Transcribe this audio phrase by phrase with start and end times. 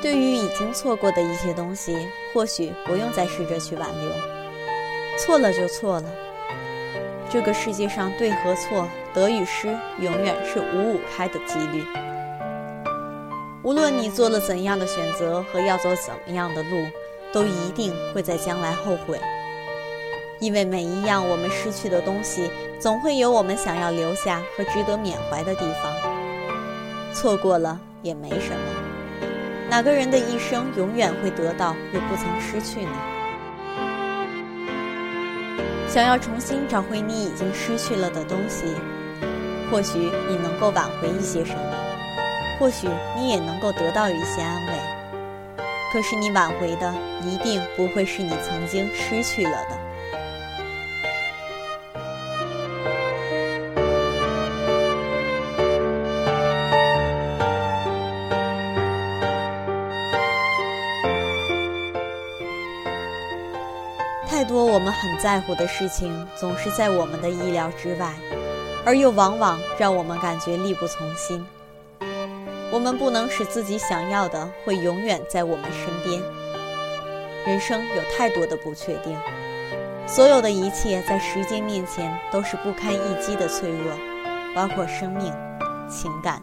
[0.00, 4.10] 对于已经错过的一些东西，或许不用再试着去挽留，
[5.18, 6.04] 错了就错了。
[7.30, 9.68] 这个世界上对和错、得与失，
[9.98, 11.84] 永远是五五开的几率。
[13.62, 16.86] 无论你做了怎样的选择和要走怎么样的路，
[17.32, 19.20] 都一定会在将来后悔。
[20.38, 25.92] 因为每一样我们失去的东西，总会有我们想要留下和值得缅怀的地方。
[27.12, 28.87] 错过了也没什么，
[29.78, 32.90] 哪个人的一生永远会得到又不曾失去呢？
[35.88, 38.64] 想要重新找回你已经失去了的东西，
[39.70, 41.60] 或许你能够挽回一些什么，
[42.58, 44.72] 或许你也能够得到一些安慰。
[45.92, 46.92] 可是你挽回的
[47.24, 49.78] 一定不会是你曾经失去了的。
[64.38, 68.14] 太多我们很在乎的事情，总是在我们的意料之外，
[68.86, 71.44] 而又往往让我们感觉力不从心。
[72.70, 76.22] 我们不能使自己想要的会永远在我们身边。
[77.48, 79.18] 人生有太多的不确定，
[80.06, 83.92] 所有的一切在时间面前都是不堪一击的脆弱，
[84.54, 85.32] 包括生命、
[85.90, 86.40] 情感。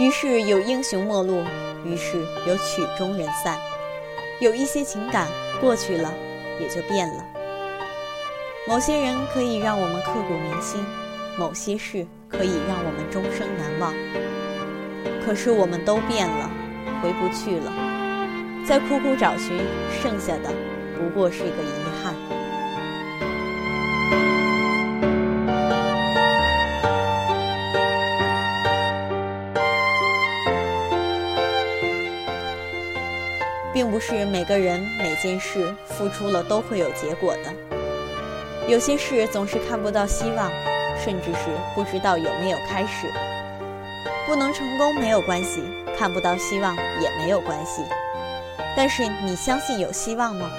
[0.00, 1.44] 于是有英雄末路，
[1.84, 3.56] 于是有曲终人散。
[4.40, 5.28] 有一些情感
[5.60, 6.14] 过去了，
[6.58, 7.24] 也就变了。
[8.66, 10.82] 某些人可以让我们刻骨铭心，
[11.38, 13.94] 某些事可以让我们终生难忘。
[15.22, 16.50] 可是我们都变了，
[17.02, 17.70] 回不去了。
[18.66, 19.60] 再苦苦找寻，
[20.02, 20.50] 剩下的
[20.98, 22.14] 不过是个遗憾。
[33.80, 37.50] 并不是每个人每件事付出了都会有结果的，
[38.68, 40.50] 有些事总是看不到希望，
[41.02, 43.10] 甚至是不知道有没有开始。
[44.26, 45.62] 不能成功没有关系，
[45.98, 47.82] 看不到希望也没有关系。
[48.76, 50.50] 但是你相信有希望吗？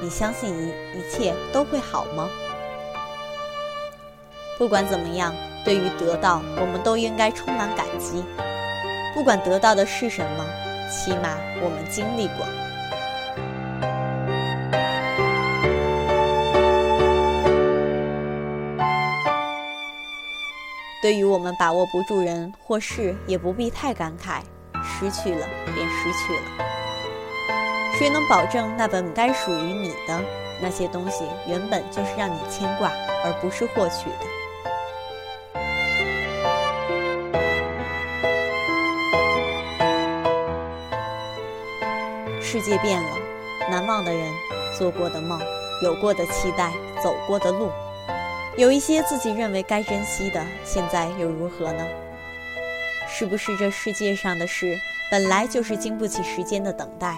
[0.00, 0.68] 你相信一
[0.98, 2.26] 一切都会好吗？
[4.56, 8.24] 不管怎么样，对于得到，我们都应该充满感激。
[9.12, 10.46] 不管得到的是什么，
[10.88, 12.46] 起码我们经历过。
[21.02, 24.40] 对于我们把握不住人或事，也不必太感慨，
[24.84, 26.42] 失去了便失去了。
[27.98, 30.20] 谁能保证那本该属于你的
[30.60, 32.92] 那些东西，原本就是让你牵挂，
[33.24, 34.26] 而不是获取的？
[42.40, 43.10] 世界变了，
[43.68, 44.32] 难忘的人，
[44.78, 45.40] 做过的梦，
[45.82, 46.70] 有过的期待，
[47.02, 47.72] 走过的路。
[48.58, 51.86] 有一些自己认为该珍惜的，现在又如何呢？
[53.08, 54.78] 是不是这世界上的事
[55.10, 57.16] 本来就是经不起时间的等待？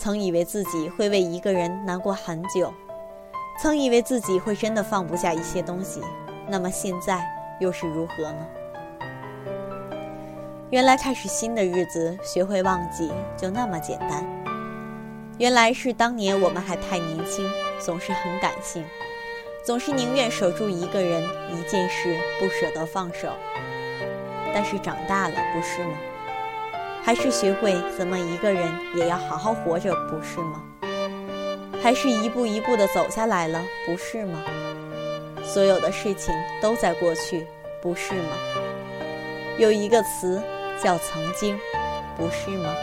[0.00, 2.74] 曾以为自己会为一个人难过很久，
[3.60, 6.00] 曾以为自己会真的放不下一些东西，
[6.48, 7.24] 那么现在
[7.60, 8.46] 又是如何呢？
[10.70, 14.26] 原来开始新的日子，学会忘记就那么简单。
[15.38, 18.84] 原来是当年我们还太年轻，总是很感性。
[19.64, 23.30] 总是宁愿守住一个人、一件事，不舍得放手。
[24.52, 25.96] 但是长大了，不是吗？
[27.02, 30.62] 还是学会怎么一个人也要好好活着，不是吗？
[31.82, 34.44] 还是一步一步的走下来了，不是吗？
[35.42, 37.46] 所有的事情都在过去，
[37.80, 38.36] 不是吗？
[39.56, 40.42] 有一个词
[40.82, 41.58] 叫曾经，
[42.18, 42.74] 不是吗？